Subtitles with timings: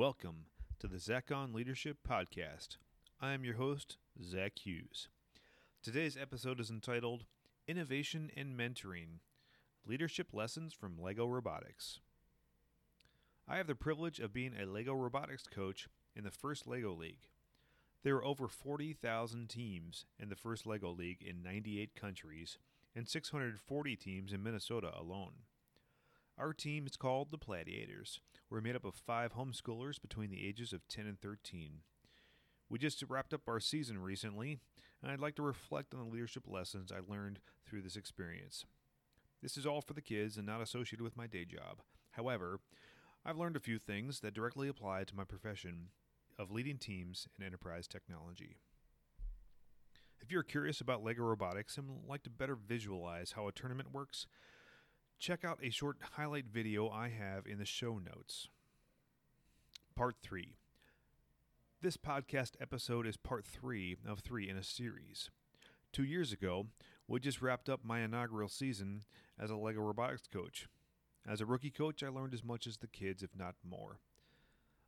[0.00, 0.46] Welcome
[0.78, 2.78] to the Zach on Leadership Podcast.
[3.20, 5.08] I am your host, Zach Hughes.
[5.82, 7.26] Today's episode is entitled
[7.68, 9.18] Innovation and Mentoring
[9.86, 12.00] Leadership Lessons from LEGO Robotics.
[13.46, 15.86] I have the privilege of being a LEGO Robotics coach
[16.16, 17.28] in the first LEGO League.
[18.02, 22.56] There are over 40,000 teams in the first LEGO League in 98 countries
[22.96, 25.42] and 640 teams in Minnesota alone.
[26.40, 28.18] Our team is called the Pladiators.
[28.48, 31.80] We're made up of five homeschoolers between the ages of 10 and 13.
[32.70, 34.58] We just wrapped up our season recently,
[35.02, 38.64] and I'd like to reflect on the leadership lessons I learned through this experience.
[39.42, 41.82] This is all for the kids and not associated with my day job.
[42.12, 42.60] However,
[43.22, 45.88] I've learned a few things that directly apply to my profession
[46.38, 48.56] of leading teams in enterprise technology.
[50.22, 53.92] If you're curious about LEGO robotics and would like to better visualize how a tournament
[53.92, 54.26] works,
[55.20, 58.48] check out a short highlight video I have in the show notes.
[59.94, 60.56] Part 3.
[61.82, 65.28] This podcast episode is part 3 of 3 in a series.
[65.92, 66.68] Two years ago,
[67.06, 69.02] we just wrapped up my inaugural season
[69.38, 70.68] as a LEGO robotics coach.
[71.28, 73.98] As a rookie coach, I learned as much as the kids, if not more.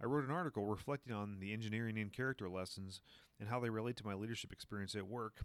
[0.00, 3.00] I wrote an article reflecting on the engineering and character lessons
[3.40, 5.40] and how they relate to my leadership experience at work,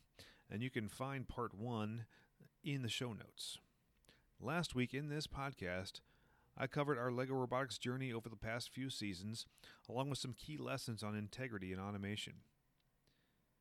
[0.51, 2.05] and you can find part 1
[2.65, 3.59] in the show notes.
[4.45, 6.01] Last week in this podcast,
[6.57, 9.45] I covered our LEGO robotics journey over the past few seasons,
[9.87, 12.33] along with some key lessons on integrity and automation.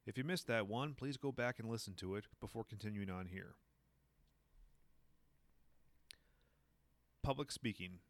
[0.06, 3.26] If you missed that one, please go back and listen to it before continuing on
[3.26, 3.54] here.
[7.22, 8.00] Public speaking.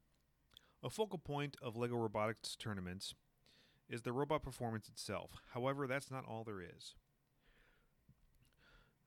[0.83, 3.13] A focal point of LEGO robotics tournaments
[3.91, 5.33] is the robot performance itself.
[5.53, 6.95] However, that's not all there is.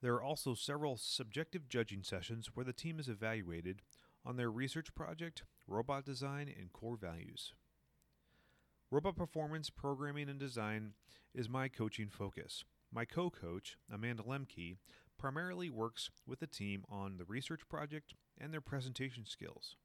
[0.06, 3.81] There are also several subjective judging sessions where the team is evaluated
[4.23, 7.56] on their research project, robot design, and core values.
[8.92, 10.94] Robot performance, programming, and design
[11.34, 12.64] is my coaching focus.
[12.94, 14.78] My co coach, Amanda Lemke,
[15.17, 19.75] primarily works with the team on the research project and their presentation skills.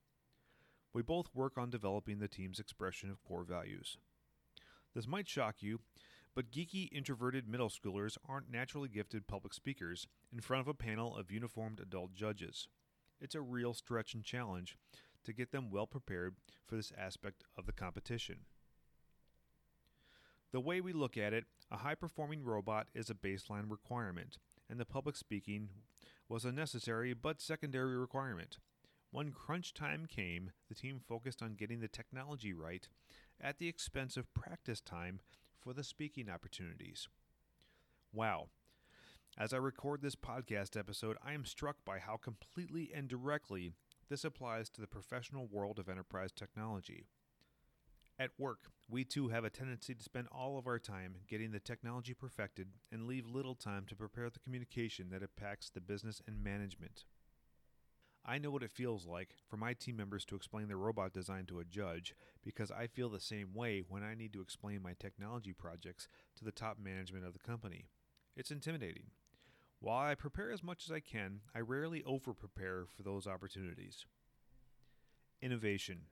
[0.93, 3.97] We both work on developing the team's expression of core values.
[4.95, 5.81] This might shock you,
[6.35, 11.17] but geeky, introverted middle schoolers aren't naturally gifted public speakers in front of a panel
[11.17, 12.69] of uniformed adult judges.
[13.21, 14.77] It's a real stretch and challenge
[15.25, 16.37] to get them well prepared
[16.67, 18.41] for this aspect of the competition.
[20.53, 24.81] The way we look at it, a high performing robot is a baseline requirement, and
[24.81, 25.69] the public speaking
[26.29, 28.59] was a necessary but secondary requirement.
[29.13, 32.89] When crunch time came, the team focused on getting the technology right
[33.41, 35.21] at the expense of practice time
[35.61, 37.09] for the speaking opportunities.
[38.13, 38.49] Wow.
[39.39, 43.73] As I record this podcast episode, I am struck by how completely and directly
[44.09, 47.07] this applies to the professional world of enterprise technology.
[48.19, 51.61] At work, we too have a tendency to spend all of our time getting the
[51.61, 56.43] technology perfected and leave little time to prepare the communication that impacts the business and
[56.43, 57.05] management.
[58.25, 61.47] I know what it feels like for my team members to explain their robot design
[61.47, 62.15] to a judge
[62.45, 66.45] because I feel the same way when I need to explain my technology projects to
[66.45, 67.87] the top management of the company.
[68.37, 69.05] It's intimidating.
[69.81, 74.05] While I prepare as much as I can, I rarely over prepare for those opportunities.
[75.41, 76.03] Innovation.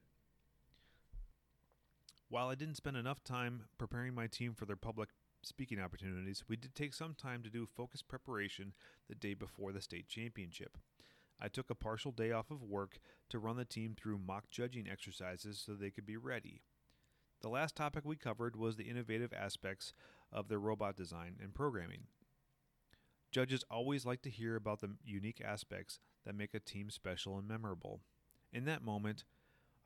[2.31, 5.11] While I didn't spend enough time preparing my team for their public
[5.43, 8.73] speaking opportunities, we did take some time to do focused preparation
[9.09, 10.79] the day before the state championship.
[11.41, 12.99] I took a partial day off of work
[13.31, 16.63] to run the team through mock judging exercises so they could be ready.
[17.41, 19.93] The last topic we covered was the innovative aspects
[20.33, 22.09] of their robot design and programming.
[23.31, 27.47] Judges always like to hear about the unique aspects that make a team special and
[27.47, 28.01] memorable.
[28.53, 29.25] In that moment,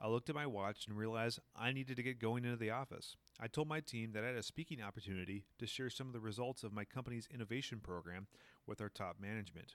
[0.00, 3.16] I looked at my watch and realized I needed to get going into the office.
[3.38, 6.20] I told my team that I had a speaking opportunity to share some of the
[6.20, 8.26] results of my company's innovation program
[8.66, 9.74] with our top management.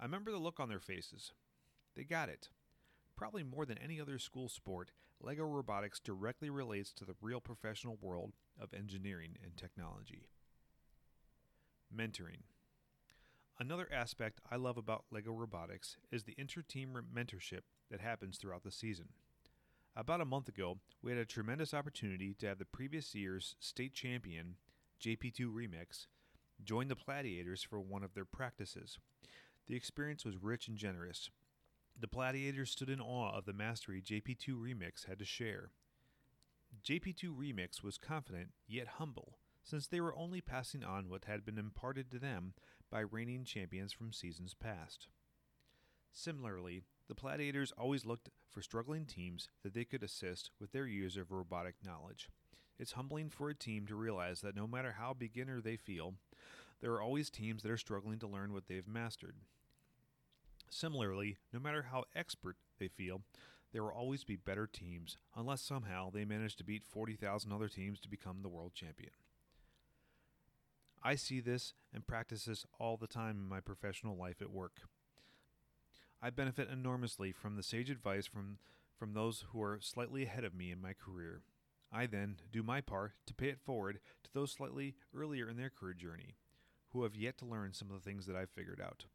[0.00, 1.32] I remember the look on their faces.
[1.94, 2.48] They got it.
[3.16, 7.98] Probably more than any other school sport, LEGO robotics directly relates to the real professional
[8.00, 10.28] world of engineering and technology.
[11.94, 12.44] Mentoring.
[13.58, 17.60] Another aspect I love about LEGO robotics is the inter-team mentorship
[17.90, 19.10] that happens throughout the season.
[19.94, 23.92] About a month ago, we had a tremendous opportunity to have the previous year's state
[23.92, 24.54] champion,
[25.02, 26.06] JP2 Remix,
[26.64, 28.98] join the Pladiators for one of their practices.
[29.70, 31.30] The experience was rich and generous.
[31.96, 35.70] The Pladiators stood in awe of the mastery JP2 Remix had to share.
[36.84, 41.56] JP2 Remix was confident yet humble, since they were only passing on what had been
[41.56, 42.54] imparted to them
[42.90, 45.06] by reigning champions from seasons past.
[46.10, 51.16] Similarly, the Gladiators always looked for struggling teams that they could assist with their years
[51.16, 52.28] of robotic knowledge.
[52.76, 56.14] It's humbling for a team to realize that no matter how beginner they feel,
[56.80, 59.36] there are always teams that are struggling to learn what they've mastered.
[60.70, 63.22] Similarly, no matter how expert they feel,
[63.72, 68.00] there will always be better teams unless somehow they manage to beat 40,000 other teams
[68.00, 69.10] to become the world champion.
[71.02, 74.82] I see this and practice this all the time in my professional life at work.
[76.22, 78.58] I benefit enormously from the sage advice from,
[78.98, 81.40] from those who are slightly ahead of me in my career.
[81.92, 85.70] I then do my part to pay it forward to those slightly earlier in their
[85.70, 86.36] career journey,
[86.92, 89.06] who have yet to learn some of the things that I've figured out.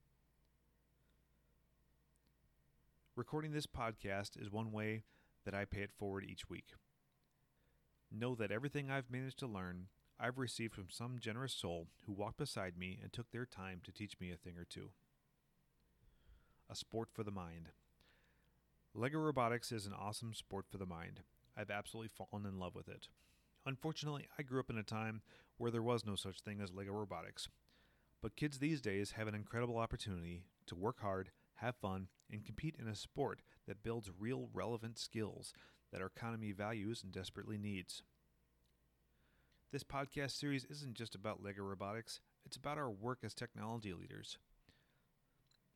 [3.18, 5.04] Recording this podcast is one way
[5.46, 6.74] that I pay it forward each week.
[8.12, 9.88] Know that everything I've managed to learn,
[10.20, 13.94] I've received from some generous soul who walked beside me and took their time to
[13.94, 14.90] teach me a thing or two.
[16.70, 17.70] A sport for the mind.
[18.94, 21.22] Lego Robotics is an awesome sport for the mind.
[21.56, 23.08] I've absolutely fallen in love with it.
[23.66, 25.22] Unfortunately, I grew up in a time
[25.58, 27.48] where there was no such thing as Lego Robotics.
[28.22, 32.76] But kids these days have an incredible opportunity to work hard, have fun, and compete
[32.80, 35.54] in a sport that builds real relevant skills
[35.92, 38.04] that our economy values and desperately needs.
[39.72, 44.38] This podcast series isn't just about LEGO robotics, it's about our work as technology leaders.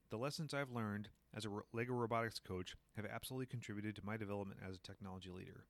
[0.10, 4.60] The lessons I've learned as a LEGO robotics coach have absolutely contributed to my development
[4.68, 5.66] as a technology leader.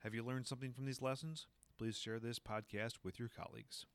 [0.00, 1.46] Have you learned something from these lessons?
[1.78, 3.86] Please share this podcast with your colleagues.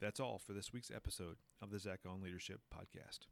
[0.00, 3.26] That's all for this week's episode of the Zach on Leadership podcast.